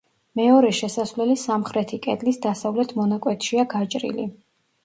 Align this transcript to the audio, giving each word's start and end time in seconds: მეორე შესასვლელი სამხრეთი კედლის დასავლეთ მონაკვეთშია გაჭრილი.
მეორე 0.39 0.69
შესასვლელი 0.77 1.35
სამხრეთი 1.41 1.99
კედლის 2.07 2.41
დასავლეთ 2.47 2.95
მონაკვეთშია 3.03 3.67
გაჭრილი. 3.79 4.27